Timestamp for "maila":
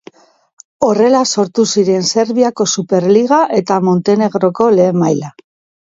5.05-5.37